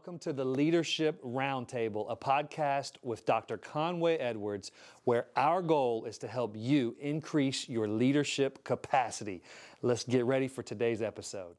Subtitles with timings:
[0.00, 3.58] Welcome to the Leadership Roundtable, a podcast with Dr.
[3.58, 4.70] Conway Edwards,
[5.04, 9.42] where our goal is to help you increase your leadership capacity.
[9.82, 11.54] Let's get ready for today's episode.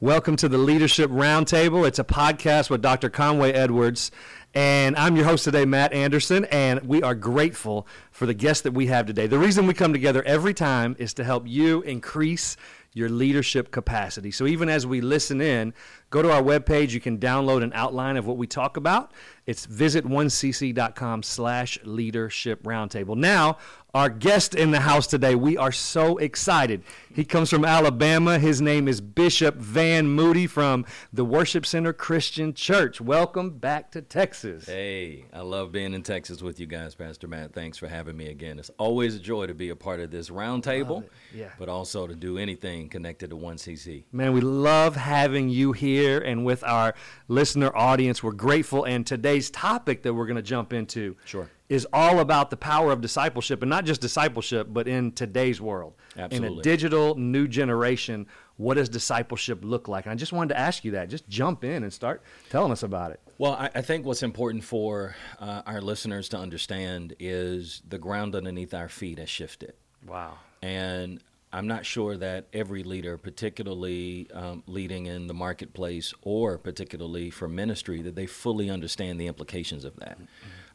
[0.00, 1.86] Welcome to the Leadership Roundtable.
[1.86, 3.10] It's a podcast with Dr.
[3.10, 4.10] Conway Edwards,
[4.54, 8.72] and I'm your host today, Matt Anderson, and we are grateful for the guests that
[8.72, 9.28] we have today.
[9.28, 12.56] The reason we come together every time is to help you increase
[12.94, 14.30] your leadership capacity.
[14.30, 15.74] So even as we listen in,
[16.10, 16.90] go to our webpage.
[16.92, 19.12] You can download an outline of what we talk about.
[19.46, 23.16] It's visit1cc.com slash leadership roundtable.
[23.16, 23.58] Now,
[23.94, 26.82] our guest in the house today, we are so excited.
[27.14, 28.40] He comes from Alabama.
[28.40, 33.00] His name is Bishop Van Moody from the Worship Center Christian Church.
[33.00, 34.66] Welcome back to Texas.
[34.66, 37.52] Hey, I love being in Texas with you guys, Pastor Matt.
[37.52, 38.58] Thanks for having me again.
[38.58, 41.50] It's always a joy to be a part of this roundtable, yeah.
[41.56, 44.06] but also to do anything connected to 1CC.
[44.10, 46.96] Man, we love having you here and with our
[47.28, 48.24] listener audience.
[48.24, 48.82] We're grateful.
[48.82, 51.48] And today's topic that we're going to jump into Sure.
[51.68, 55.94] Is all about the power of discipleship, and not just discipleship, but in today's world.
[56.30, 58.26] In a digital new generation,
[58.56, 60.04] what does discipleship look like?
[60.04, 61.08] And I just wanted to ask you that.
[61.08, 63.20] Just jump in and start telling us about it.
[63.38, 68.36] Well, I, I think what's important for uh, our listeners to understand is the ground
[68.36, 69.72] underneath our feet has shifted.
[70.06, 70.38] Wow.
[70.62, 71.20] And
[71.52, 77.48] I'm not sure that every leader, particularly um, leading in the marketplace or particularly for
[77.48, 80.18] ministry, that they fully understand the implications of that.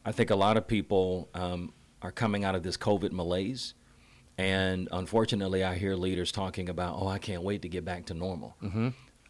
[0.04, 3.74] I think a lot of people um, are coming out of this COVID malaise.
[4.38, 8.14] And unfortunately, I hear leaders talking about, oh, I can't wait to get back to
[8.14, 8.56] normal.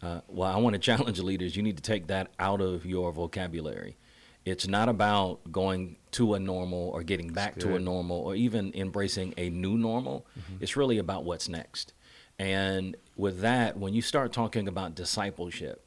[0.01, 1.55] Uh, well, I want to challenge leaders.
[1.55, 3.97] You need to take that out of your vocabulary.
[4.45, 8.71] It's not about going to a normal or getting back to a normal or even
[8.73, 10.25] embracing a new normal.
[10.39, 10.63] Mm-hmm.
[10.63, 11.93] It's really about what's next.
[12.39, 15.85] And with that, when you start talking about discipleship,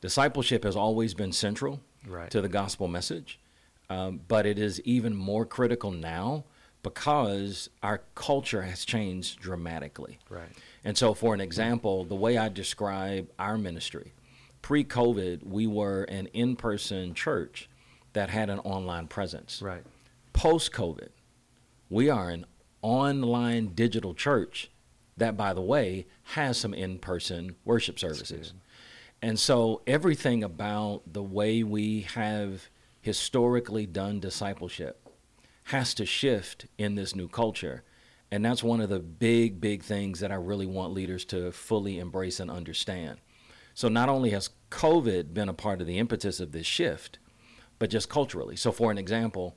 [0.00, 2.30] discipleship has always been central Right.
[2.30, 3.38] to the gospel message,
[3.92, 6.44] um, but it is even more critical now
[6.82, 10.18] because our culture has changed dramatically.
[10.28, 10.48] Right.
[10.84, 14.12] And so, for an example, the way I describe our ministry,
[14.62, 17.68] pre COVID, we were an in person church
[18.14, 19.60] that had an online presence.
[19.62, 19.82] Right.
[20.32, 21.10] Post COVID,
[21.90, 22.46] we are an
[22.80, 24.70] online digital church
[25.18, 28.54] that, by the way, has some in person worship services.
[29.20, 32.70] And so, everything about the way we have
[33.02, 35.06] historically done discipleship
[35.64, 37.82] has to shift in this new culture.
[38.30, 41.98] And that's one of the big, big things that I really want leaders to fully
[41.98, 43.18] embrace and understand.
[43.74, 47.18] So, not only has COVID been a part of the impetus of this shift,
[47.78, 48.56] but just culturally.
[48.56, 49.56] So, for an example,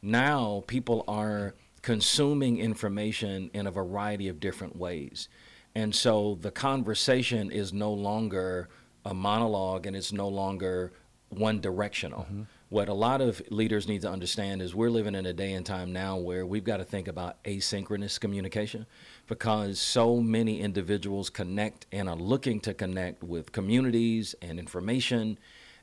[0.00, 5.28] now people are consuming information in a variety of different ways.
[5.74, 8.68] And so the conversation is no longer
[9.04, 10.92] a monologue and it's no longer
[11.28, 12.22] one directional.
[12.22, 12.42] Mm-hmm.
[12.68, 15.64] What a lot of leaders need to understand is we're living in a day and
[15.64, 18.86] time now where we've got to think about asynchronous communication
[19.28, 25.38] because so many individuals connect and are looking to connect with communities and information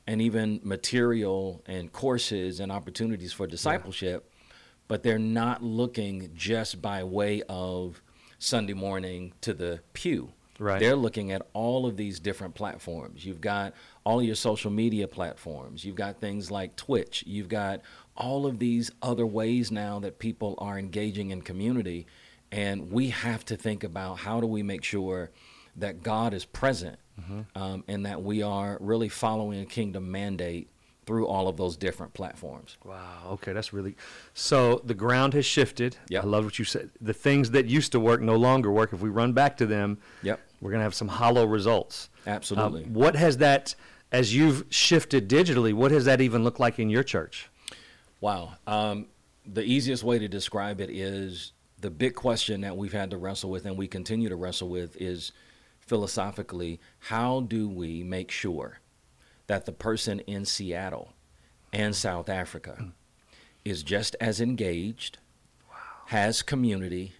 [0.06, 4.30] and even material and courses and opportunities for discipleship
[4.88, 8.02] but they're not looking just by way of
[8.38, 10.32] Sunday morning to the pew.
[10.58, 10.78] Right.
[10.78, 13.24] They're looking at all of these different platforms.
[13.24, 13.74] You've got
[14.04, 15.84] all your social media platforms.
[15.84, 17.24] You've got things like Twitch.
[17.26, 17.80] You've got
[18.16, 22.06] all of these other ways now that people are engaging in community.
[22.52, 25.30] And we have to think about how do we make sure
[25.76, 26.98] that God is present
[27.56, 30.68] um, and that we are really following a kingdom mandate
[31.06, 32.76] through all of those different platforms.
[32.84, 33.30] Wow.
[33.32, 33.94] Okay, that's really.
[34.34, 35.96] So the ground has shifted.
[36.08, 36.24] Yep.
[36.24, 36.90] I love what you said.
[37.00, 38.92] The things that used to work no longer work.
[38.92, 40.40] If we run back to them, Yep.
[40.60, 42.08] we're going to have some hollow results.
[42.26, 42.84] Absolutely.
[42.84, 43.74] Um, what has that,
[44.12, 47.48] as you've shifted digitally, what has that even looked like in your church?
[48.20, 48.54] Wow.
[48.66, 49.06] Um,
[49.44, 53.50] the easiest way to describe it is the big question that we've had to wrestle
[53.50, 55.32] with and we continue to wrestle with is
[55.80, 58.78] philosophically how do we make sure
[59.46, 61.12] that the person in Seattle
[61.72, 62.92] and South Africa
[63.64, 65.18] is just as engaged,
[66.06, 67.14] has community,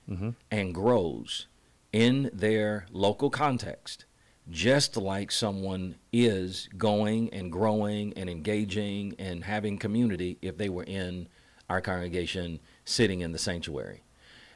[0.51, 1.47] and grows
[1.93, 4.05] in their local context,
[4.51, 10.85] just like someone is going and growing and engaging and having community if they were
[10.85, 11.29] in
[11.69, 14.03] our congregation sitting in the sanctuary.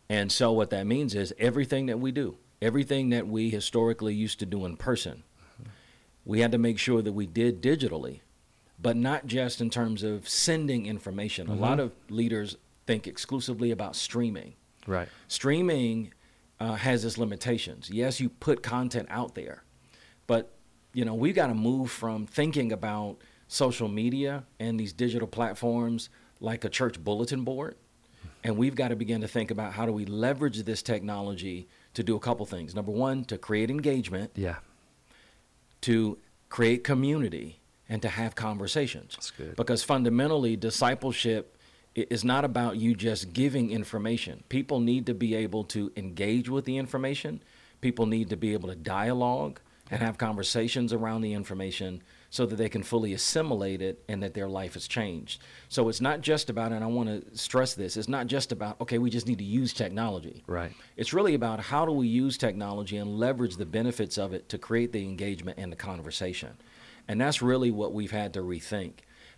[0.09, 4.39] And so, what that means is everything that we do, everything that we historically used
[4.41, 5.23] to do in person,
[6.25, 8.21] we had to make sure that we did digitally,
[8.79, 11.49] but not just in terms of sending information.
[11.49, 12.57] A lot of leaders
[12.87, 14.55] think exclusively about streaming.
[14.87, 15.09] Right.
[15.27, 16.13] Streaming
[16.61, 17.91] uh, has its limitations.
[17.91, 19.63] Yes, you put content out there,
[20.29, 20.53] but
[20.95, 23.17] you know we've got to move from thinking about
[23.49, 26.09] social media and these digital platforms
[26.41, 27.75] like a church bulletin board.
[28.45, 32.05] And we've got to begin to think about how do we leverage this technology to
[32.05, 32.73] do a couple things.
[32.73, 34.59] Number one, to create engagement, Yeah.
[35.83, 37.59] to create community,
[37.89, 39.15] and to have conversations.
[39.17, 39.57] That's good.
[39.57, 41.57] Because fundamentally, discipleship
[41.95, 44.45] is not about you just giving information.
[44.49, 47.43] People need to be able to engage with the information.
[47.81, 52.57] People need to be able to dialogue and have conversations around the information so that
[52.57, 55.41] they can fully assimilate it and that their life has changed.
[55.69, 58.81] So it's not just about, and I want to stress this, it's not just about,
[58.81, 60.43] okay, we just need to use technology.
[60.47, 60.73] Right.
[60.97, 64.59] It's really about how do we use technology and leverage the benefits of it to
[64.59, 66.51] create the engagement and the conversation.
[67.07, 68.93] And that's really what we've had to rethink.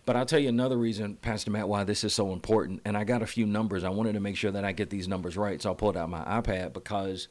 [0.05, 2.81] But I'll tell you another reason, Pastor Matt, why this is so important.
[2.85, 3.83] And I got a few numbers.
[3.83, 5.61] I wanted to make sure that I get these numbers right.
[5.61, 7.27] So I'll pull it out my iPad because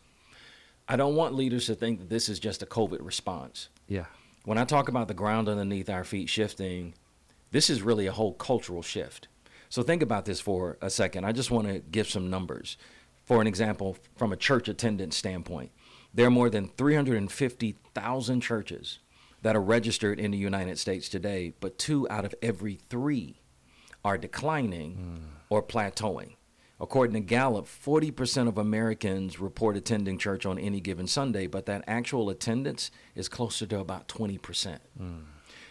[0.91, 3.69] I don't want leaders to think that this is just a COVID response.
[3.87, 4.07] Yeah.
[4.45, 6.95] When I talk about the ground underneath our feet shifting,
[7.53, 9.29] this is really a whole cultural shift.
[9.69, 11.25] So think about this for a second.
[11.25, 12.77] I just want to give some numbers.
[13.25, 15.71] For an example, from a church attendance standpoint,
[16.13, 18.99] there are more than 350,000 churches
[19.43, 23.37] that are registered in the United States today, but two out of every three
[24.05, 25.17] are declining hmm.
[25.51, 26.35] or plateauing.
[26.81, 31.85] According to Gallup, 40% of Americans report attending church on any given Sunday, but that
[31.87, 34.79] actual attendance is closer to about 20%.
[34.97, 35.19] Hmm.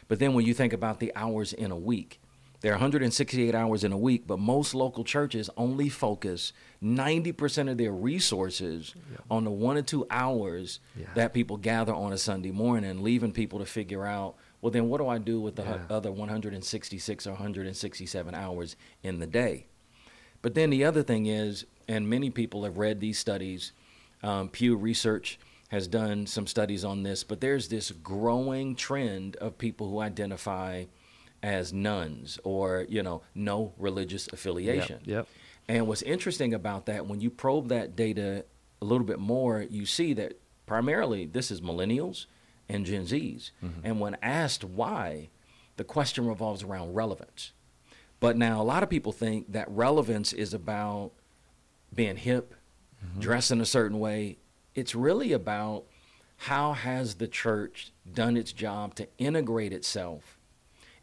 [0.08, 2.20] But then when you think about the hours in a week,
[2.62, 6.52] there are 168 hours in a week, but most local churches only focus
[6.84, 8.94] 90% of their resources
[9.32, 11.06] on the one or two hours Yeah.
[11.16, 14.98] that people gather on a Sunday morning, leaving people to figure out, well, then what
[14.98, 15.86] do I do with the Yeah.
[15.90, 19.68] other 166 or 167 hours in the day?
[20.42, 23.74] But then the other thing is, and many people have read these studies,
[24.24, 25.40] um, Pew Research
[25.70, 30.86] has done some studies on this, but there's this growing trend of people who identify
[31.44, 35.00] as nones or, you know, no religious affiliation.
[35.06, 35.28] Yep.
[35.68, 38.46] And what's interesting about that, when you probe that data
[38.82, 42.26] a little bit more, you see that primarily this is millennials
[42.68, 43.52] and Gen Zs.
[43.84, 45.30] And when asked why,
[45.78, 47.52] the question revolves around relevance.
[48.20, 51.12] But now a lot of people think that relevance is about
[51.94, 52.54] being hip,
[53.04, 53.20] mm-hmm.
[53.20, 54.38] dressing a certain way.
[54.76, 55.86] It's really about
[56.38, 60.38] how has the church done its job to integrate itself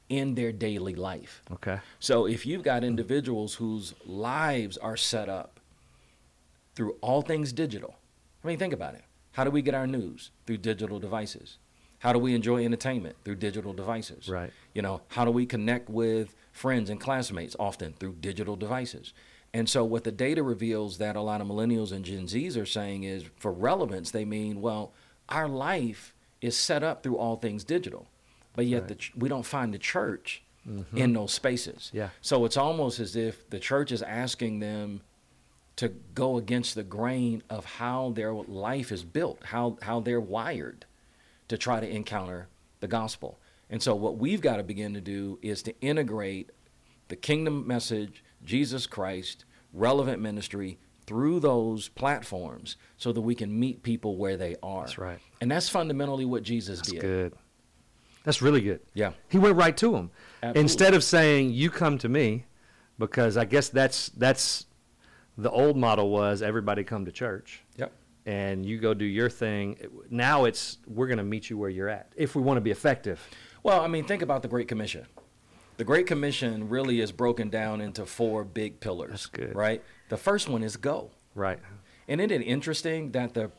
[0.08, 1.42] in their daily life.
[1.52, 1.80] Okay.
[1.98, 5.60] So if you've got individuals whose lives are set up
[6.74, 7.96] through all things digital,
[8.44, 9.02] I mean, think about it.
[9.32, 10.30] How do we get our news?
[10.46, 11.58] Through digital devices.
[11.98, 13.16] How do we enjoy entertainment?
[13.24, 14.28] Through digital devices.
[14.28, 14.52] Right.
[14.74, 17.54] You know, how do we connect with friends and classmates?
[17.58, 19.12] Often through digital devices.
[19.54, 22.66] And so what the data reveals that a lot of millennials and Gen Zs are
[22.66, 24.92] saying is for relevance, they mean, well,
[25.28, 28.06] our life is set up through all things digital.
[28.54, 30.96] But yet the ch- we don't find the church mm-hmm.
[30.96, 31.90] in those spaces.
[31.92, 32.10] Yeah.
[32.20, 35.02] So it's almost as if the church is asking them
[35.76, 40.86] to go against the grain of how their life is built, how how they're wired
[41.48, 42.48] to try to encounter
[42.80, 43.38] the gospel.
[43.70, 46.50] And so what we've got to begin to do is to integrate
[47.08, 53.82] the kingdom message, Jesus Christ, relevant ministry through those platforms so that we can meet
[53.82, 54.82] people where they are.
[54.82, 55.18] That's right.
[55.40, 56.94] And that's fundamentally what Jesus did.
[56.94, 57.02] That's did.
[57.02, 57.32] good.
[58.24, 58.80] That's really good.
[58.94, 59.12] Yeah.
[59.28, 60.10] He went right to them.
[60.42, 60.60] Absolutely.
[60.62, 62.46] Instead of saying, "You come to me,"
[62.98, 64.66] because I guess that's that's
[65.38, 67.92] the old model was everybody come to church Yep.
[68.24, 69.76] and you go do your thing.
[70.10, 72.72] Now it's we're going to meet you where you're at if we want to be
[72.72, 73.20] effective.
[73.66, 75.06] Well, I mean, think about the Great Commission.
[75.76, 79.10] The Great Commission really is broken down into four big pillars.
[79.10, 79.56] That's good.
[79.56, 79.82] Right?
[80.08, 81.10] The first one is go.
[81.34, 81.58] Right.
[82.06, 83.50] And isn't it interesting that the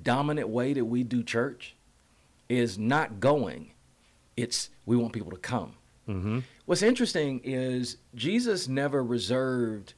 [0.00, 1.74] dominant way that we do church
[2.48, 3.72] is not going,
[4.36, 5.74] it's we want people to come.
[6.08, 6.38] Mm-hmm.
[6.66, 9.94] What's interesting is Jesus never reserved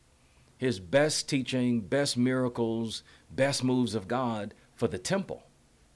[0.56, 5.42] his best teaching, best miracles, best moves of God for the temple.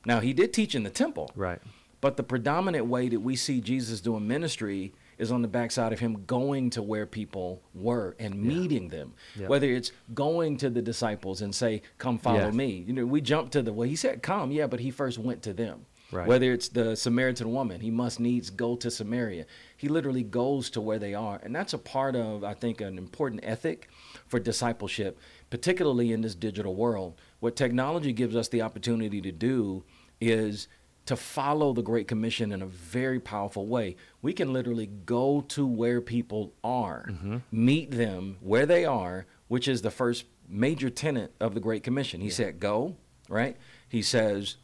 [0.05, 1.63] Now, he did teach in the temple, Right.
[2.05, 6.01] But the predominant way that we see Jesus doing ministry is on the backside of
[6.01, 9.15] him going to where people were and meeting them.
[9.35, 9.47] Yeah.
[9.47, 12.51] Whether it's going to the disciples and say, "Come follow Yeah.
[12.51, 15.19] me." You know, we jump to the well, he said, "Come," yeah, but he first
[15.19, 15.87] went to them.
[16.13, 16.29] Right.
[16.29, 19.47] Whether it's the Samaritan woman, he must needs go to Samaria.
[19.75, 22.99] He literally goes to where they are, and that's a part of, I think, an
[22.99, 23.89] important ethic
[24.27, 25.19] for discipleship,
[25.49, 27.19] particularly in this digital world.
[27.41, 29.85] What technology gives us the opportunity to do
[30.21, 30.69] is
[31.07, 33.97] to follow the Great Commission in a very powerful way.
[34.23, 37.39] We can literally go to where people are, mm-hmm.
[37.53, 42.21] meet them where they are, which is the first major tenet of the Great Commission.
[42.21, 42.97] He said, Go,
[43.29, 43.57] right?
[43.89, 44.57] He says,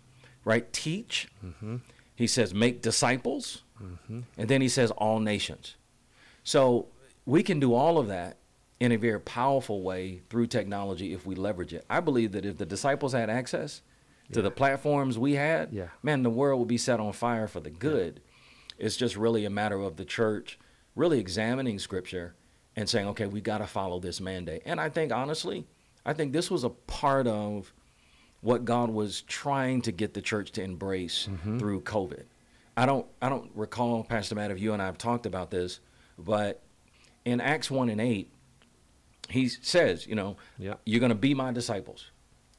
[0.44, 1.28] right, teach.
[1.44, 1.76] Mm-hmm.
[2.14, 3.62] He says, make disciples.
[3.82, 4.20] Mm-hmm.
[4.36, 5.76] And then he says, all nations.
[6.44, 6.88] So
[7.24, 8.38] we can do all of that
[8.78, 11.84] in a very powerful way through technology if we leverage it.
[11.88, 13.82] I believe that if the disciples had access
[14.32, 15.88] to the platforms we had, Yeah.
[16.02, 18.20] man, the world would be set on fire for the good.
[18.78, 20.58] It's just really a matter of the church
[20.94, 22.34] really examining scripture
[22.76, 24.62] and saying, okay, we got to follow this mandate.
[24.64, 25.66] And I think, honestly,
[26.04, 27.72] I think this was a part of
[28.40, 31.58] what God was trying to get the church to embrace mm-hmm.
[31.58, 32.24] through COVID.
[32.76, 35.80] I don't I don't recall, Pastor Matt, if you and I have talked about this,
[36.18, 36.62] but
[37.24, 38.32] in Acts one and eight,
[39.28, 40.80] he says, you know, Yep.
[40.86, 42.10] you're going to be my disciples,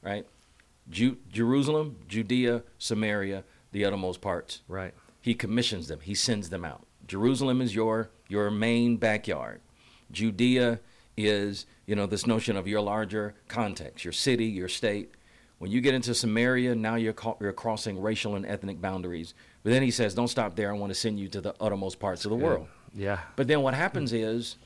[0.02, 0.26] right?
[0.90, 4.62] Ju- Jerusalem, Judea, Samaria, the uttermost parts.
[4.68, 4.92] Right.
[5.20, 6.00] He commissions them.
[6.00, 6.84] He sends them out.
[7.06, 9.60] Jerusalem is your your main backyard.
[10.10, 10.80] Judea
[11.16, 15.10] is, you know, this notion of your larger context, your city, your state.
[15.58, 19.34] When you get into Samaria, now you're, ca- you're crossing racial and ethnic boundaries.
[19.62, 20.70] But then he says, don't stop there.
[20.74, 22.66] I want to send you to the uttermost parts of the world.
[22.94, 23.20] Yeah.
[23.36, 24.56] But then what happens is,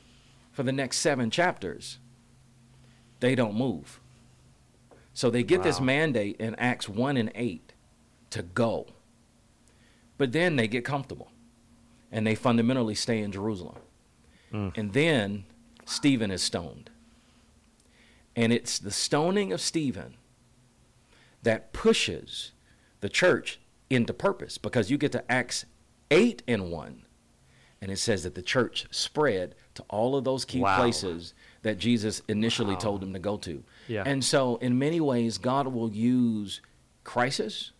[0.53, 1.99] for the next seven chapters,
[3.19, 3.99] they don't move.
[5.17, 7.73] So they get this mandate in Acts 1 and 8
[8.29, 8.85] to go.
[10.19, 11.31] But then they get comfortable
[12.11, 13.77] and they fundamentally stay in Jerusalem.
[14.53, 14.77] Mm.
[14.77, 15.45] And then
[15.85, 16.91] Stephen is stoned.
[18.35, 20.17] And it's the stoning of Stephen
[21.41, 22.51] that pushes
[22.99, 23.59] the church
[23.89, 25.65] into purpose because you get to Acts
[26.11, 27.05] 8 and 1
[27.81, 30.77] and it says that the church spread to all of those key Wow.
[30.77, 32.79] places that Jesus initially Wow.
[32.79, 33.63] told them to go to.
[33.87, 34.03] Yeah.
[34.05, 36.61] And so in many ways God will use
[37.03, 37.71] crisis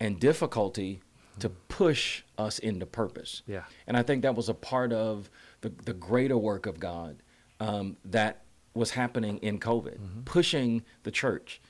[0.00, 1.00] and difficulty
[1.40, 3.42] to push us into purpose.
[3.46, 3.64] Yeah.
[3.86, 5.28] And I think that was a part of
[5.60, 7.22] the, the greater work of God
[7.60, 8.42] um, that
[8.74, 11.60] was happening in COVID, pushing the church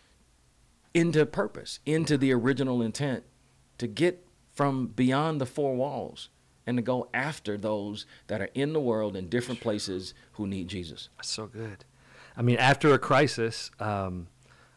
[0.94, 3.24] into purpose, into the original intent
[3.78, 6.28] to get from beyond the four walls
[6.66, 10.68] and to go after those that are in the world in different places who need
[10.68, 11.08] Jesus.
[11.16, 11.84] That's so good.
[12.36, 14.26] I mean, after a crisis, um,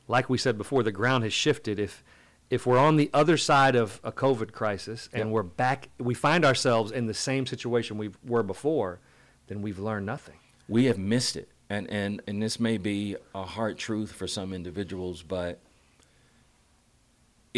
[0.08, 1.79] like we said before, the ground has shifted.
[1.79, 2.03] If
[2.50, 5.34] if we're on the other side of a COVID crisis and Yep.
[5.34, 9.00] we're back, we find ourselves in the same situation we were before,
[9.48, 10.38] then we've learned nothing.
[10.67, 14.53] we have missed it and and and this may be a hard truth for some
[14.53, 15.60] individuals but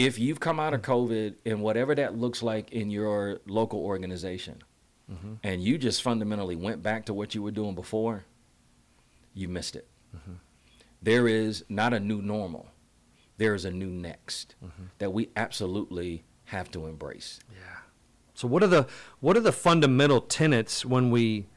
[0.05, 4.62] if you've come out of covid and whatever that looks like in your local organization
[5.12, 5.34] mm-hmm.
[5.43, 8.25] and you just fundamentally went back to what you were doing before
[9.34, 10.34] you missed it mm-hmm.
[11.03, 12.70] There is not a new normal
[13.38, 14.84] there is a new next mm-hmm.
[15.00, 17.77] that we absolutely have to embrace Yeah.
[18.34, 18.88] So what are the
[19.20, 21.48] what are the fundamental tenets when we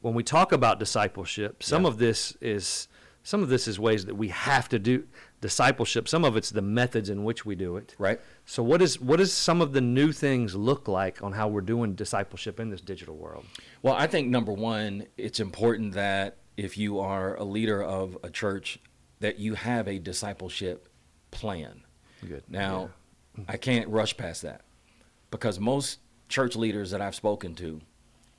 [0.00, 1.62] when we talk about discipleship?
[1.62, 1.88] Some Yeah.
[1.88, 2.88] of this is
[3.22, 5.04] some of this is ways that we have to do
[5.40, 6.08] discipleship.
[6.08, 7.94] Some of it's the methods in which we do it.
[7.98, 11.48] right So what is what does some of the new things look like on how
[11.48, 13.44] we're doing discipleship in this digital world?
[13.82, 18.30] Well, I think number one, it's important that if you are a leader of a
[18.30, 18.80] church,
[19.20, 20.88] that you have a discipleship
[21.30, 21.82] plan.
[22.26, 22.42] Good.
[22.48, 22.90] Now,
[23.46, 24.62] I can't rush past that
[25.30, 27.80] because most church leaders that I've spoken to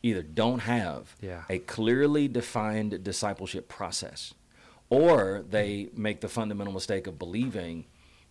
[0.03, 1.43] either don't have Yeah.
[1.49, 4.33] a clearly defined discipleship process
[4.89, 7.85] or they make the fundamental mistake of believing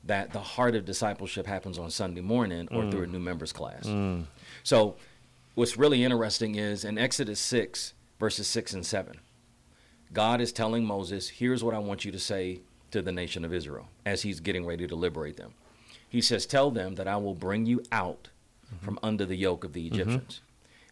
[0.05, 3.13] that the heart of discipleship happens on Sunday morning or through a mm.
[3.13, 3.87] new members class.
[3.87, 4.25] Mm.
[4.63, 4.97] So,
[5.55, 9.21] what's really interesting is in Exodus 6, verses 6 and 7,
[10.13, 12.61] God is telling Moses, Here's what I want you to say
[12.91, 15.55] to the nation of Israel as he's getting ready to liberate them.
[16.09, 18.31] He says, Tell them that I will bring you out
[18.67, 18.85] mm-hmm.
[18.85, 20.01] from under the yoke of the mm-hmm.
[20.01, 20.41] Egyptians.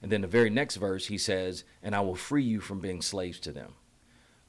[0.03, 3.01] And then the very next verse, he says, And I will free you from being
[3.01, 3.75] slaves to them.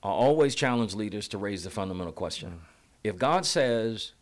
[0.04, 2.62] I always challenge leaders to raise the fundamental question.
[3.04, 4.14] If God says,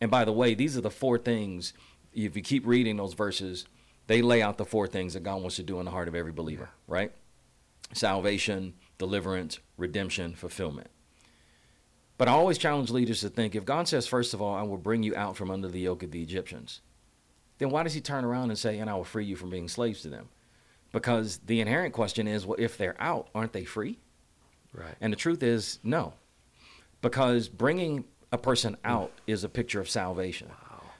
[0.00, 1.72] and by the way, these are the four things,
[2.12, 3.66] if you keep reading those verses,
[4.06, 6.14] they lay out the four things that God wants to do in the heart of
[6.14, 7.12] every believer, right?
[7.92, 10.88] Salvation, deliverance, redemption, fulfillment.
[12.18, 14.78] But I always challenge leaders to think if God says, first of all, I will
[14.78, 16.80] bring you out from under the yoke of the Egyptians,
[17.58, 19.68] then why does he turn around and say, and I will free you from being
[19.68, 20.28] slaves to them?
[20.92, 23.98] Because the inherent question is, well, if they're out, aren't they free?
[24.76, 24.94] Right.
[25.00, 26.14] And the truth is, no.
[27.00, 30.50] Because bringing a person out is a picture of salvation.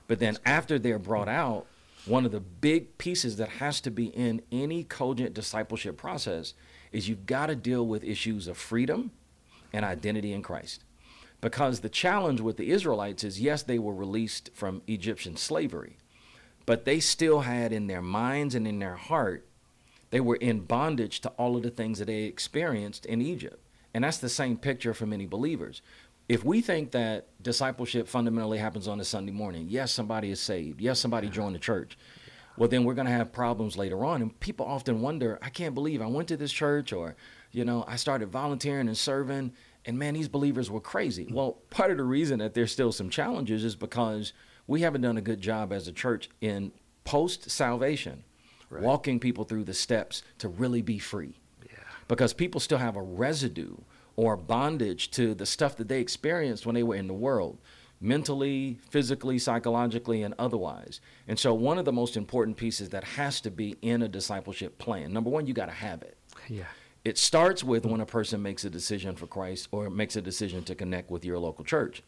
[0.08, 1.66] But then after they're brought out,
[2.06, 6.54] one of the big pieces that has to be in any cogent discipleship process
[6.92, 9.10] is you've got to deal with issues of freedom
[9.72, 10.84] and identity in Christ.
[11.40, 15.96] Because the challenge with the Israelites is yes, they were released from Egyptian slavery,
[16.64, 19.46] but they still had in their minds and in their heart,
[20.10, 23.60] they were in bondage to all of the things that they experienced in Egypt.
[23.96, 25.80] And that's the same picture for many believers.
[26.28, 30.82] if we think that discipleship fundamentally happens on a Sunday morning, yes, somebody is saved,
[30.82, 31.96] yes, somebody joined the church,
[32.58, 34.20] well, then we're going to have problems later on.
[34.20, 37.16] And people often wonder, I can't believe I went to this church or,
[37.52, 39.54] you know, I started volunteering and serving,
[39.86, 41.24] and man, these believers were crazy.
[41.24, 41.32] Mm.
[41.32, 44.34] Well, part of the reason that there's still some challenges is because
[44.66, 46.70] we haven't done a good job as a church in
[47.04, 48.24] post salvation,
[48.68, 48.82] right.
[48.82, 51.40] walking people through the steps to really be free.
[52.08, 53.76] Because people still have a residue
[54.14, 57.58] or bondage to the stuff that they experienced when they were in the world
[58.00, 61.00] mentally, physically, psychologically, and otherwise.
[61.28, 64.78] And so, one of the most important pieces that has to be in a discipleship
[64.78, 66.16] plan number one, you got to have it.
[66.48, 66.64] Yeah.
[67.04, 70.64] It starts with when a person makes a decision for Christ or makes a decision
[70.64, 72.02] to connect with your local church.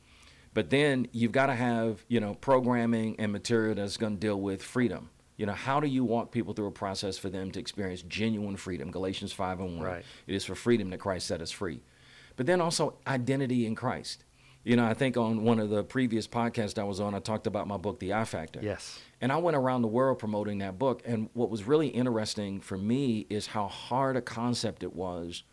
[0.54, 4.40] But then you've got to have, you know, programming and material that's going to deal
[4.40, 5.10] with freedom.
[5.38, 8.56] You know, how do you walk people through a process for them to experience genuine
[8.56, 8.90] freedom?
[8.90, 9.86] Galatians 5 and 1.
[9.86, 10.04] Right.
[10.26, 11.80] It is for freedom that Christ set us free.
[12.36, 14.24] But then also identity in Christ.
[14.64, 17.46] You know, I think on one of the previous podcasts I was on, I talked
[17.46, 18.60] about my book, The I Factor.
[18.60, 18.98] Yes.
[19.20, 21.02] And I went around the world promoting that book.
[21.06, 25.44] And what was really interesting for me is how hard a concept it was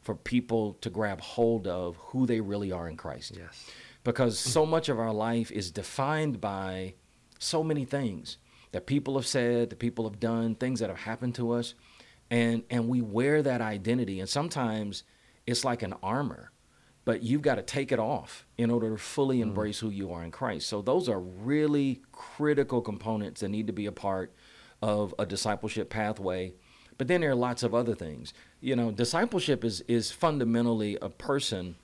[0.00, 3.36] for people to grab hold of who they really are in Christ.
[3.36, 3.70] Yes.
[4.02, 6.94] Because so much of our life is defined by
[7.38, 8.36] so many things
[8.72, 11.74] that people have said, that people have done, things that have happened to us.
[12.30, 14.20] And and we wear that identity.
[14.20, 15.02] And sometimes
[15.46, 16.52] it's like an armor
[17.08, 19.48] but you've got to take it off in order to fully mm-hmm.
[19.48, 19.80] embrace mm.
[19.80, 20.68] who you are in Christ.
[20.68, 24.30] So those are really critical components that need to be a part
[24.82, 26.52] of a discipleship pathway.
[26.98, 28.34] But then there are lots of other things.
[28.60, 31.76] You know, discipleship is is fundamentally a person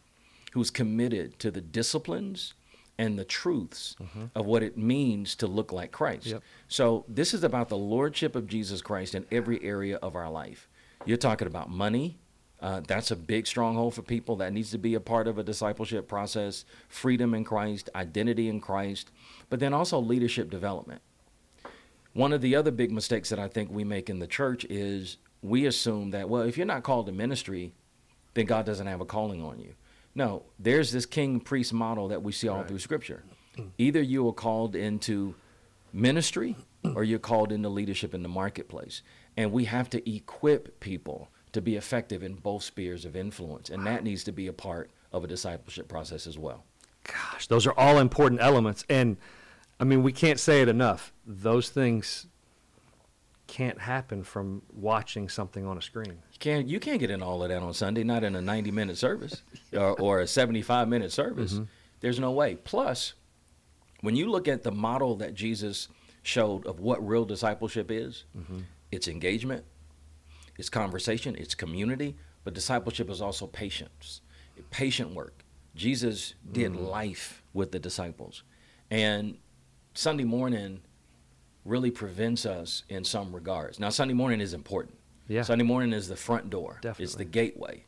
[0.53, 2.53] who's committed to the disciplines
[2.99, 4.27] and the truths mm-hmm.
[4.35, 6.27] of what it means to look like Christ.
[6.27, 6.43] Yep.
[6.69, 10.69] So this is about the lordship of Jesus Christ in every area of our life.
[11.05, 12.19] You're talking about money,
[12.65, 14.37] uh, that's a big stronghold for people.
[14.37, 16.65] That needs to be a part of a discipleship process.
[16.89, 19.11] Freedom in Christ, identity in Christ,
[19.51, 21.03] but then also leadership development.
[22.15, 25.19] One of the other big mistakes that I think we make in the church is
[25.43, 27.75] we assume that, well, if you're not called to ministry,
[28.33, 29.75] then God doesn't have a calling on you.
[30.15, 32.69] No, there's this king priest model that we see all right.
[32.69, 33.25] through Scripture.
[33.79, 35.35] Either you are called into
[35.93, 36.57] ministry
[36.95, 39.03] or you're called into leadership in the marketplace.
[39.37, 43.71] And we have to equip people to be effective in both spheres of influence.
[43.71, 46.65] And that needs to be a part of a discipleship process as well.
[47.05, 48.85] Gosh, those are all important elements.
[48.89, 49.17] And
[49.79, 51.13] I mean, we can't say it enough.
[51.27, 52.27] Those things
[53.47, 56.19] can't happen from watching something on a screen.
[56.33, 58.71] You can't, you can't get in all of that on Sunday, not in a 90
[58.71, 61.55] minute service or, or, a 75 minute service.
[61.55, 61.65] Mm-hmm.
[62.01, 62.57] There's no way.
[62.57, 63.15] Plus,
[64.01, 65.89] when you look at the model that Jesus
[66.23, 68.61] showed of what real discipleship is, mm-hmm.
[68.91, 69.65] it's engagement,
[70.59, 74.21] it's conversation, it's community, but discipleship is also patience,
[74.71, 75.45] patient work.
[75.75, 76.89] Jesus did mm.
[76.89, 78.45] life with the disciples.
[78.91, 79.39] And
[79.95, 80.83] Sunday morning
[81.65, 83.79] really prevents us in some regards.
[83.81, 84.97] Now, Sunday morning is important.
[85.29, 85.43] Yeah.
[85.43, 87.05] Sunday morning is the front door, Definitely.
[87.05, 87.85] it's the gateway.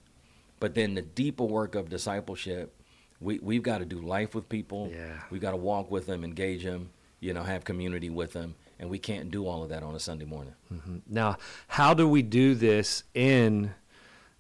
[0.59, 2.75] But then the deeper work of discipleship,
[3.21, 4.91] we, we've got to do life with people.
[4.91, 5.21] Yeah.
[5.31, 8.91] We've got to walk with them, engage them, you know, have community with them and
[8.91, 10.55] we can't do all of that on a Sunday morning.
[10.73, 10.99] Mm-hmm.
[11.09, 13.75] Now, how do we do this in?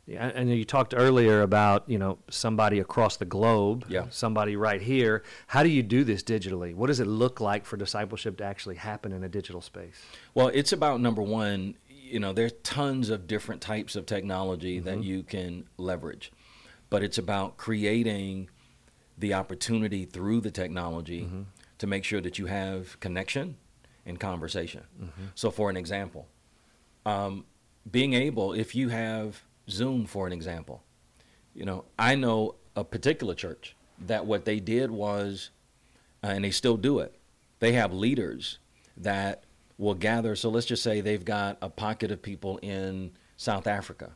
[0.08, 4.06] Know you talked earlier about you know somebody across the globe, yeah.
[4.10, 5.24] somebody right here.
[5.48, 6.74] How do you do this digitally?
[6.74, 10.00] What does it look like for discipleship to actually happen in a digital space?
[10.34, 11.76] Well, it's about number one.
[11.88, 14.86] You know, there's tons of different types of technology mm-hmm.
[14.86, 16.30] that you can leverage,
[16.88, 18.48] but it's about creating
[19.18, 21.42] the opportunity through the technology mm-hmm.
[21.78, 23.56] to make sure that you have connection
[24.04, 24.84] and conversation.
[25.02, 25.24] Mm-hmm.
[25.34, 26.28] So, for an example,
[27.04, 27.44] um,
[27.90, 30.82] being able, if you have Zoom, for an example,
[31.54, 33.74] you know, I know a particular church
[34.06, 35.50] that what they did was,
[36.22, 37.14] uh, and they still do it,
[37.60, 38.58] they have leaders
[38.96, 39.44] that
[39.78, 40.36] will gather.
[40.36, 44.12] So, let's just say they've got a pocket of people in South Africa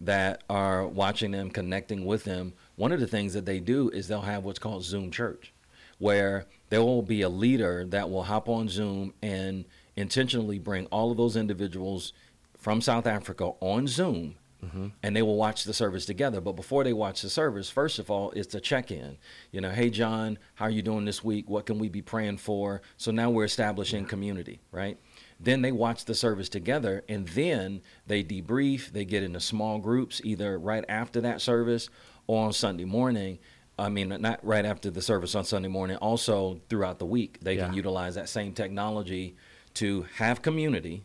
[0.00, 2.52] that are watching them, connecting with them.
[2.76, 5.54] One of the things that they do is they'll have what's called Zoom church
[5.98, 9.64] where there will be a leader that will hop on Zoom and
[9.96, 12.12] intentionally bring all of those individuals
[12.58, 14.36] from South Africa on Zoom.
[14.64, 14.86] Mm-hmm.
[15.02, 16.40] And they will watch the service together.
[16.40, 19.18] But before they watch the service, first of all, it's a check in.
[19.52, 21.48] You know, hey, John, how are you doing this week?
[21.48, 22.82] What can we be praying for?
[22.96, 24.98] So now we're establishing community, right?
[25.38, 28.92] Then they watch the service together and then they debrief.
[28.92, 31.88] They get into small groups either right after that service
[32.26, 33.38] or on Sunday morning
[33.78, 37.56] I mean, not right after the service on Sunday morning, also throughout the week, they
[37.56, 37.66] yeah.
[37.66, 39.36] can utilize that same technology
[39.74, 41.04] to have community,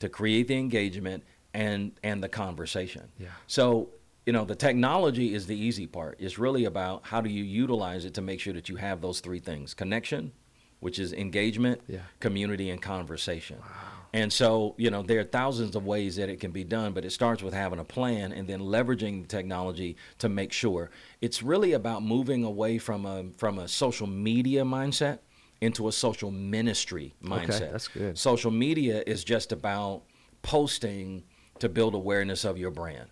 [0.00, 1.22] to create the engagement
[1.54, 3.08] and and the conversation.
[3.18, 3.28] Yeah.
[3.46, 3.90] So
[4.24, 6.16] you know, the technology is the easy part.
[6.20, 9.18] It's really about how do you utilize it to make sure that you have those
[9.18, 10.32] three things connection,
[10.78, 12.00] which is engagement, Yeah.
[12.20, 13.58] community, and conversation.
[13.58, 13.66] Wow.
[14.14, 17.04] And so, you know, there are thousands of ways that it can be done, but
[17.04, 20.90] it starts with having a plan and then leveraging the technology to make sure.
[21.20, 25.18] It's really about moving away from a from a social media mindset
[25.60, 27.62] into a social ministry mindset.
[27.62, 28.16] Okay, that's good.
[28.18, 30.02] Social media is just about
[30.42, 31.24] posting
[31.58, 33.08] to build awareness of your brand.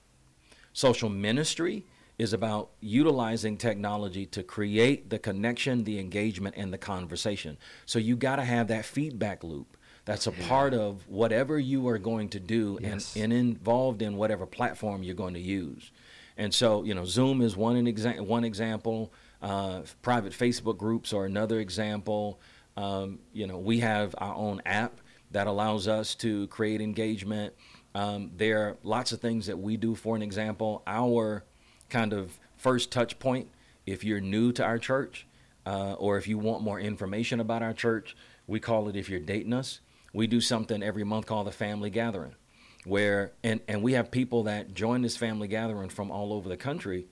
[0.72, 1.86] Social ministry
[2.18, 7.56] is about utilizing technology to create the connection, the engagement, and the conversation.
[7.86, 9.76] So you got to have that feedback loop.
[10.04, 13.14] That's a part of whatever you are going to do Yes.
[13.14, 15.92] and, and involved in whatever platform you're going to use.
[16.36, 19.12] And so, you know, Zoom is one, an exa- one example.
[19.42, 22.40] Uh, private Facebook groups are another example.
[22.76, 25.00] Um, you know, we have our own app
[25.30, 27.54] that allows us to create engagement.
[27.94, 29.94] Um, there are lots of things that we do.
[29.94, 31.44] For an example, our
[31.88, 33.48] kind of first touch point,
[33.86, 35.26] if you're new to our church,
[35.66, 39.20] uh, or if you want more information about our church, we call it if you're
[39.20, 39.80] dating us.
[40.12, 42.34] We do something every month called the family gathering,
[42.84, 46.56] where and and we have people that join this family gathering from all over the
[46.56, 47.06] country,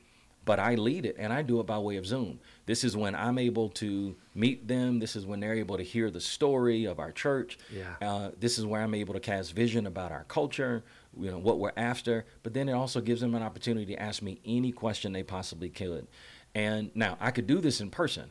[0.44, 2.40] but I lead it and I do it by way of Zoom.
[2.68, 4.98] This is when I'm able to meet them.
[4.98, 7.58] This is when they're able to hear the story of our church.
[7.74, 7.94] Yeah.
[8.06, 10.84] Uh, this is where I'm able to cast vision about our culture,
[11.18, 12.26] you know, what we're after.
[12.42, 15.70] But then it also gives them an opportunity to ask me any question they possibly
[15.70, 16.06] could.
[16.54, 18.28] And now I could do this in person,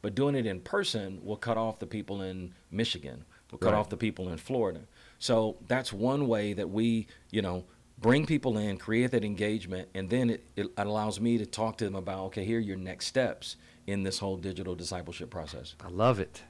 [0.00, 3.78] but doing it in person will cut off the people in Michigan, will cut Right.
[3.78, 4.80] off the people in Florida.
[5.18, 7.64] So that's one way that we, you know,
[7.98, 11.84] bring people in, create that engagement, and then it, it allows me to talk to
[11.84, 15.74] them about, okay, here are your next steps in this whole digital discipleship process.
[15.84, 16.42] I love it.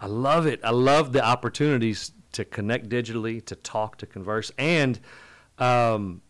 [0.00, 0.60] I love it.
[0.64, 4.50] I love the opportunities to connect digitally, to talk, to converse.
[4.56, 4.98] And
[5.58, 6.22] um,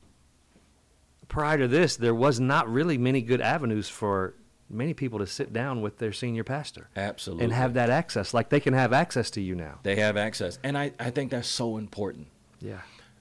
[1.28, 4.34] prior to this, there was not really many good avenues for
[4.68, 7.44] many people to sit down with their senior pastor Absolutely.
[7.44, 8.32] and have that access.
[8.32, 9.80] Like they can have access to you now.
[9.82, 10.58] They have access.
[10.62, 12.28] And I, I think that's so important.
[12.60, 12.80] Yeah.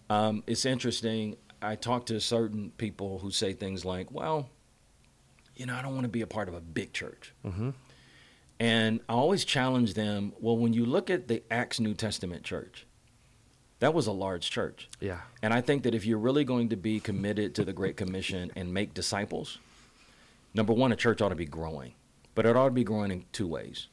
[0.10, 1.38] Um, it's interesting.
[1.62, 4.50] I talk to certain people who say things like, well,
[5.60, 7.34] you know, I don't want to be a part of a big church.
[7.46, 7.72] Mm-hmm.
[8.62, 12.86] And I always challenge them, well, when you look at the Acts New Testament church,
[13.80, 14.90] that was a large church.
[15.02, 15.20] Yeah.
[15.42, 18.52] And I think that if you're really going to be committed to the Great Commission
[18.56, 19.60] and make disciples,
[20.54, 21.94] number one, a church ought to be growing.
[22.36, 23.88] But it ought to be growing in two ways.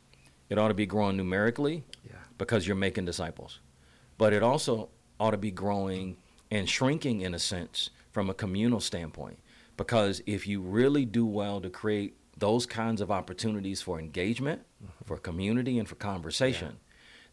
[0.48, 2.16] It ought to be growing numerically Yeah.
[2.38, 3.59] because you're making disciples.
[4.18, 6.16] But it also ought to be growing
[6.50, 9.38] and shrinking in a sense from a communal standpoint.
[9.76, 14.62] Because if you really do well to create those kinds of opportunities for engagement,
[15.04, 16.78] for community, and for conversation,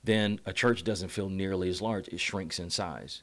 [0.03, 2.07] then a church doesn't feel nearly as large.
[2.09, 3.21] It shrinks in size.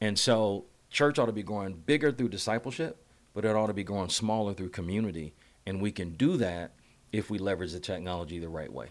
[0.00, 3.84] And so, church ought to be growing bigger through discipleship, but it ought to be
[3.84, 5.34] growing smaller through community.
[5.66, 6.72] And we can do that
[7.12, 8.88] if we leverage the technology the right way.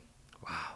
[0.48, 0.76] Wow.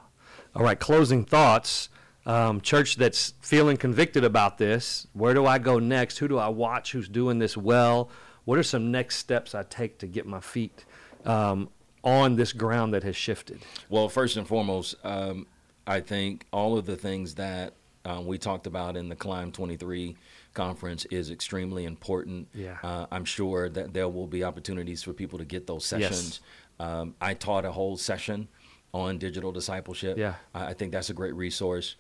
[0.56, 1.90] All right, closing thoughts.
[2.26, 6.20] Um, church that's feeling convicted about this, where do I go next?
[6.20, 8.12] Who do I watch who's doing this well?
[8.46, 10.86] What are some next steps I take to get my feet
[11.26, 11.70] um,
[12.04, 13.62] on this ground that has shifted?
[13.90, 15.48] Well, first and foremost, um,
[15.86, 17.74] I think all of the things that
[18.04, 20.16] um, we talked about in the Climb 23
[20.54, 22.48] conference is extremely important.
[22.54, 22.78] Yeah.
[22.82, 26.10] Uh, I'm sure that there will be opportunities for people to get those Yes.
[26.10, 26.40] sessions.
[26.80, 28.48] Um, I taught a whole session
[28.94, 30.18] on digital discipleship.
[30.18, 30.34] Yeah.
[30.56, 31.96] I, I think that's a great resource.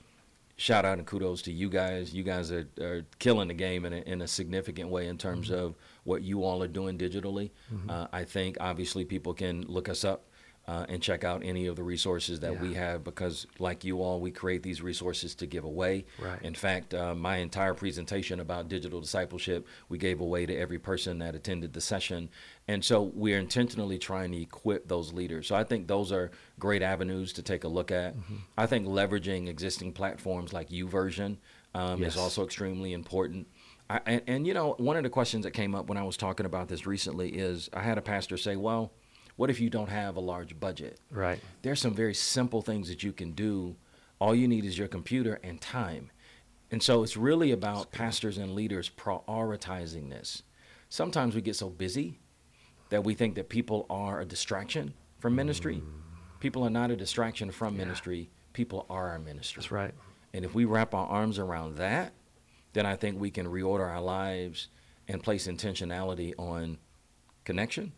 [0.58, 2.14] Shout out and kudos to you guys.
[2.14, 5.50] You guys are, are killing the game in a, in a significant way in terms
[5.50, 5.60] Mm-hmm.
[5.66, 7.52] of what you all are doing digitally.
[7.90, 10.26] Uh, I think obviously people can look us up
[10.68, 14.22] uh, and check out any of the resources that we have because, like you all,
[14.22, 16.06] we create these resources to give away.
[16.20, 16.42] Right.
[16.44, 21.18] In fact, uh, my entire presentation about digital discipleship we gave away to every person
[21.20, 22.30] that attended the session,
[22.68, 25.48] and so we're intentionally trying to equip those leaders.
[25.48, 28.16] So I think those are great avenues to take a look at.
[28.16, 28.36] Mm-hmm.
[28.58, 31.38] I think leveraging existing platforms like YouVersion
[31.74, 32.14] um, Yes.
[32.14, 33.48] is also extremely important.
[33.92, 36.16] I, and, and you know, one of the questions that came up when I was
[36.16, 38.94] talking about this recently is I had a pastor say, "Well,
[39.36, 41.40] what if you don't have a large budget?" Right.
[41.62, 43.76] there's some very simple things that you can do.
[44.20, 46.12] All you need is your computer and time.
[46.70, 50.44] And so it's really about pastors and leaders prioritizing this.
[50.88, 52.20] Sometimes we get so busy
[52.90, 55.78] that we think that people are a distraction from ministry.
[55.78, 56.40] Mm.
[56.40, 58.30] People are not a distraction from ministry.
[58.54, 59.62] People are our ministry.
[59.62, 59.94] That's right.
[60.34, 62.14] And if we wrap our arms around that,
[62.74, 64.68] then I think we can reorder our lives
[65.08, 66.78] and place intentionality on
[67.44, 67.92] connection,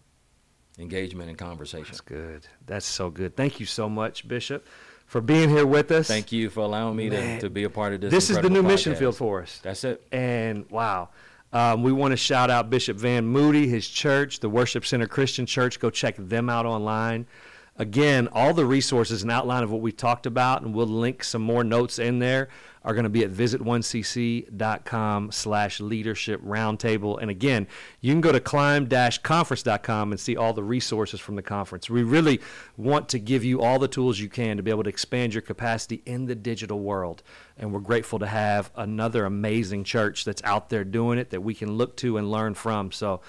[0.80, 1.86] engagement, and conversation.
[1.90, 2.48] That's good.
[2.66, 3.36] That's so good.
[3.36, 4.66] Thank you so much, Bishop,
[5.06, 6.08] for being here with us.
[6.08, 8.12] Thank you for allowing me Man, to, to be a part of this.
[8.12, 9.60] This is the new mission field for us.
[9.62, 10.06] That's it.
[10.12, 11.10] And wow,
[11.52, 15.46] Um, we want to shout out Bishop Van Moody, his church, the Worship Center Christian
[15.46, 15.80] Church.
[15.80, 17.28] Go check them out online.
[17.76, 21.44] Again, all the resources and outline of what we talked about, and we'll link some
[21.44, 22.50] more notes in there,
[22.84, 27.22] are going to be at visit1cc.com slash leadership roundtable.
[27.22, 27.68] And again,
[28.02, 31.90] you can go to climb-conference.com and see all the resources from the conference.
[31.90, 32.42] We really
[32.76, 35.42] want to give you all the tools you can to be able to expand your
[35.42, 37.24] capacity in the digital world.
[37.58, 41.54] And we're grateful to have another amazing church that's out there doing it that we
[41.54, 42.92] can look to and learn from.
[42.92, 43.22] So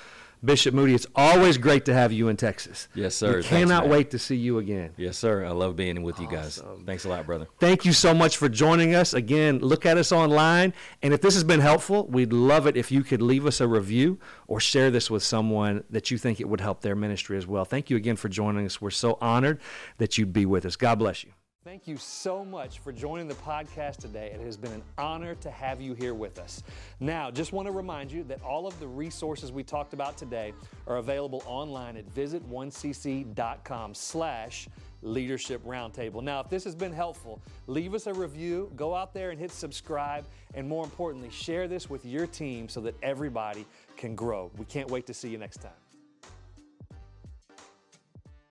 [0.45, 2.89] Bishop Moody, it's always great to have you in Texas.
[2.95, 3.39] Yes, sir.
[3.39, 3.93] We cannot man.
[3.93, 4.93] wait to see you again.
[4.97, 5.45] Yes, sir.
[5.45, 6.63] I love being with you guys.
[6.85, 7.47] Thanks a lot, brother.
[7.59, 9.15] Thank you so much for joining us.
[9.15, 10.75] Again, look at us online.
[11.03, 13.69] And if this has been helpful, we'd love it if you could leave us a
[13.69, 17.47] review or share this with someone that you think it would help their ministry as
[17.47, 17.65] well.
[17.65, 18.81] Thank you again for joining us.
[18.81, 19.61] We're so honored
[19.99, 20.77] that you'd be with us.
[20.77, 21.31] God bless you.
[21.65, 24.31] Thank you so much for joining the podcast today.
[24.35, 26.63] It has been an honor to have you here with us.
[27.01, 30.53] Now, just want to remind you that all of the resources we talked about today
[30.87, 34.69] are available online at visit1cc.com slash
[35.01, 36.23] leadership roundtable.
[36.23, 39.51] Now, if this has been helpful, leave us a review, go out there and hit
[39.51, 43.65] subscribe, and more importantly, share this with your team so that everybody
[43.97, 44.51] can grow.
[44.59, 45.84] We can't wait to see you next time.